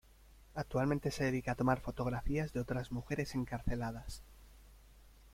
Actualmente 0.55 1.11
se 1.11 1.25
dedica 1.25 1.51
a 1.51 1.55
tomar 1.55 1.79
fotografías 1.79 2.53
de 2.53 2.59
otras 2.59 2.91
mujeres 2.91 3.35
encarceladas. 3.35 4.23